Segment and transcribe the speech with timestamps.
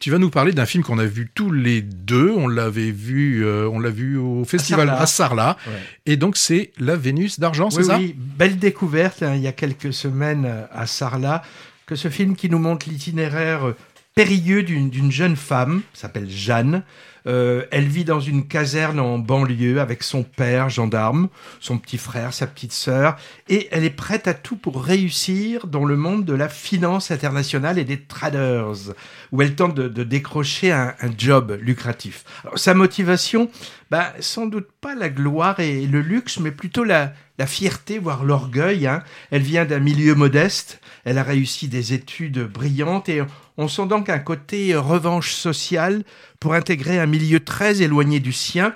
[0.00, 2.30] Tu vas nous parler d'un film qu'on a vu tous les deux.
[2.30, 5.56] On l'avait vu, euh, on l'a vu au festival à Sarlat.
[6.06, 7.98] Et donc c'est La Vénus d'argent, c'est ça?
[7.98, 11.42] Oui, belle découverte hein, il y a quelques semaines euh, à Sarlat.
[11.86, 13.72] Que ce film qui nous montre l'itinéraire
[14.18, 16.82] périlleux d'une jeune femme, s'appelle Jeanne,
[17.28, 21.28] euh, elle vit dans une caserne en banlieue avec son père, gendarme,
[21.60, 23.16] son petit frère, sa petite sœur,
[23.48, 27.78] et elle est prête à tout pour réussir dans le monde de la finance internationale
[27.78, 28.72] et des traders,
[29.30, 32.24] où elle tente de, décrocher un, job lucratif.
[32.56, 33.48] sa motivation,
[33.92, 38.24] bah, sans doute pas la gloire et le luxe, mais plutôt la, la fierté, voire
[38.24, 38.86] l'orgueil.
[38.86, 39.02] Hein.
[39.30, 43.22] Elle vient d'un milieu modeste, elle a réussi des études brillantes et
[43.56, 46.04] on sent donc un côté revanche sociale
[46.40, 48.74] pour intégrer un milieu très éloigné du sien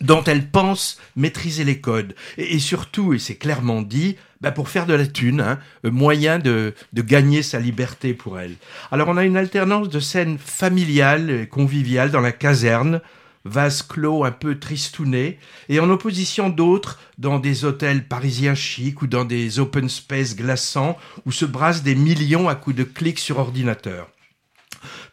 [0.00, 2.14] dont elle pense maîtriser les codes.
[2.38, 6.74] Et, surtout, et c'est clairement dit, bah pour faire de la thune, hein, moyen de,
[6.94, 8.54] de, gagner sa liberté pour elle.
[8.90, 13.02] Alors on a une alternance de scènes familiales et conviviales dans la caserne,
[13.44, 15.38] vase clos un peu tristouné,
[15.68, 20.96] et en opposition d'autres dans des hôtels parisiens chics ou dans des open space glaçants
[21.26, 24.08] où se brassent des millions à coups de clics sur ordinateur.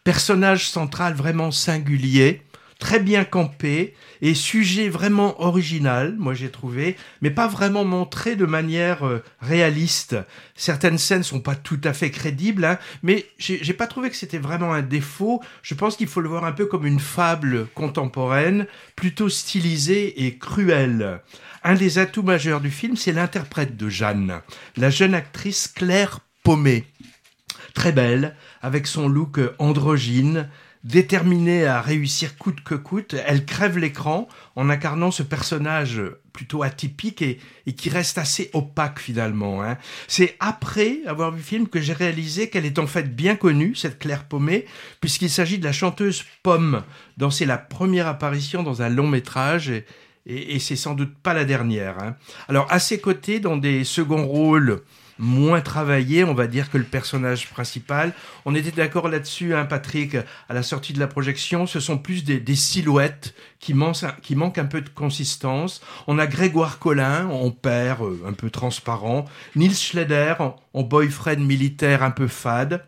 [0.04, 2.42] Personnage central vraiment singulier,
[2.78, 8.46] très bien campé et sujet vraiment original, moi j'ai trouvé, mais pas vraiment montré de
[8.46, 10.16] manière euh, réaliste.
[10.54, 14.38] Certaines scènes sont pas tout à fait crédibles, hein, mais j'ai pas trouvé que c'était
[14.38, 15.42] vraiment un défaut.
[15.62, 20.38] Je pense qu'il faut le voir un peu comme une fable contemporaine, plutôt stylisée et
[20.38, 21.20] cruelle.
[21.64, 24.40] Un des atouts majeurs du film, c'est l'interprète de Jeanne,
[24.76, 26.84] la jeune actrice Claire Paumet.
[27.74, 30.48] Très belle, avec son look androgyne,
[30.84, 36.00] déterminée à réussir coûte que coûte, elle crève l'écran en incarnant ce personnage
[36.32, 37.38] plutôt atypique et,
[37.76, 39.62] qui reste assez opaque finalement.
[39.62, 39.76] Hein.
[40.06, 43.74] C'est après avoir vu le film que j'ai réalisé qu'elle est en fait bien connue,
[43.74, 44.64] cette Claire Paumé,
[45.00, 46.84] puisqu'il s'agit de la chanteuse Pomme,
[47.16, 49.72] dont c'est la première apparition dans un long métrage.
[50.26, 52.00] Et, c'est sans doute pas la dernière.
[52.02, 52.14] Hein.
[52.48, 54.82] Alors à ses côtés, dans des seconds rôles
[55.18, 58.12] moins travaillé, on va dire, que le personnage principal.
[58.44, 60.16] On était d'accord là-dessus, hein, Patrick,
[60.48, 61.66] à la sortie de la projection.
[61.66, 63.74] Ce sont plus des, silhouettes qui,
[64.22, 65.80] qui manquent un peu de consistance.
[66.06, 69.24] On a Grégoire Collin, en père euh, un peu transparent.
[69.56, 70.34] Nils Schleder,
[70.74, 72.84] en boyfriend militaire un peu fade.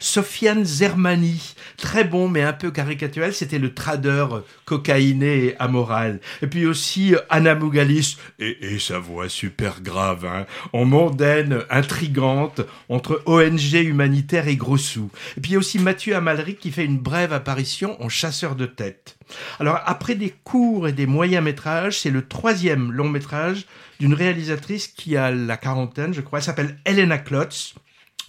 [0.00, 4.26] Sofiane Zermani, très bon mais un peu caricatural, c'était le trader
[4.64, 6.20] cocaïné et amoral.
[6.42, 12.62] Et puis aussi euh, Anna Mougalis, et, sa voix super grave, hein, en mondaine, intrigante,
[12.88, 15.10] entre ONG humanitaire et gros sous.
[15.36, 19.18] Et puis aussi Mathieu Amalric qui fait une brève apparition en chasseur de tête.
[19.58, 23.66] Alors après des courts et des moyens métrages, c'est le troisième long métrage
[24.00, 27.74] d'une réalisatrice qui a la quarantaine, je crois, elle s'appelle Elena Klotz.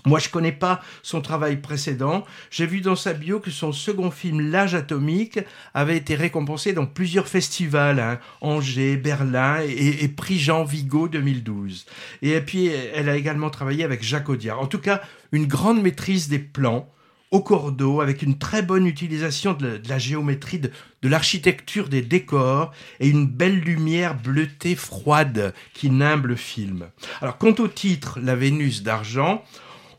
[0.06, 2.26] Moi, je connais pas son travail précédent.
[2.50, 5.40] J'ai vu dans sa bio que son second film, L'âge atomique,
[5.74, 11.86] avait été récompensé dans plusieurs festivals, hein, Angers, Berlin et, prix Jean Vigo 2012.
[12.22, 14.60] Et puis, elle a également travaillé avec Jacques Audiard.
[14.60, 15.02] En tout cas,
[15.32, 16.90] une grande maîtrise des plans
[17.30, 20.70] au cordeau, avec une très bonne utilisation de la, géométrie, de,
[21.02, 26.90] de l'architecture des décors et une belle lumière bleutée froide qui nimble le film.
[27.22, 29.46] Alors, quant au titre, La Vénus d'argent,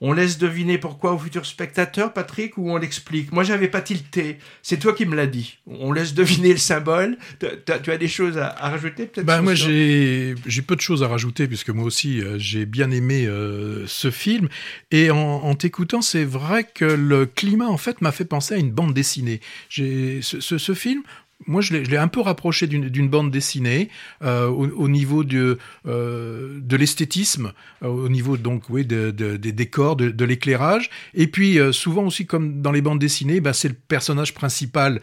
[0.05, 3.31] on laisse deviner pourquoi au futur spectateur, Patrick, ou on l'explique?
[3.31, 4.39] Moi, j'avais pas tilté.
[4.61, 5.59] C'est toi qui me l'as dit.
[5.69, 7.17] On laisse deviner le symbole.
[7.39, 10.35] tu as des choses à, rajouter, peut-être bah, Moi, j'ai
[10.67, 14.49] peu de choses à rajouter, puisque moi aussi, euh, j'ai bien aimé euh, ce film.
[14.91, 18.73] Et en, t'écoutant, c'est vrai que le climat, en fait, m'a fait penser à une
[18.73, 19.41] bande dessinée.
[19.69, 21.03] Ce, ce, film,
[21.47, 23.89] moi, je l'ai un peu rapproché d'une bande dessinée
[24.23, 30.25] euh, au, niveau de, euh, l'esthétisme, euh, au niveau donc oui de, des décors, de,
[30.25, 35.01] l'éclairage, et puis souvent aussi comme dans les bandes dessinées, bah, c'est le personnage principal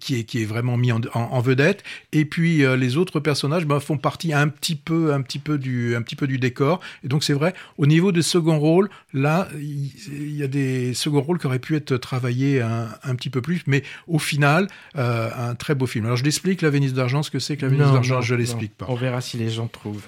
[0.00, 4.48] qui est vraiment mis en, vedette, et puis les autres personnages bah, font partie un
[4.48, 6.80] petit peu un petit peu du décor.
[7.04, 11.22] Et donc c'est vrai au niveau des seconds rôles, là il y, a des seconds
[11.22, 15.54] rôles qui auraient pu être travaillés un, un petit peu plus, mais au final un
[15.54, 16.04] très beau film.
[16.04, 18.76] Alors je l'explique, La Vénus d'argent, ce que c'est que La Vénus d'argent, je l'explique
[18.76, 18.86] pas.
[18.88, 19.96] On verra si les gens trouvent.